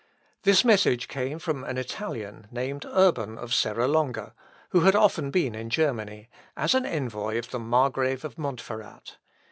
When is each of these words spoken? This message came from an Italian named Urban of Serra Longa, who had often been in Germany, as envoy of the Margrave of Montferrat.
This 0.41 0.65
message 0.65 1.07
came 1.07 1.37
from 1.37 1.63
an 1.63 1.77
Italian 1.77 2.47
named 2.49 2.87
Urban 2.87 3.37
of 3.37 3.53
Serra 3.53 3.87
Longa, 3.87 4.33
who 4.69 4.79
had 4.79 4.95
often 4.95 5.29
been 5.29 5.53
in 5.53 5.69
Germany, 5.69 6.27
as 6.57 6.73
envoy 6.73 7.37
of 7.37 7.51
the 7.51 7.59
Margrave 7.59 8.25
of 8.25 8.35
Montferrat. 8.35 9.17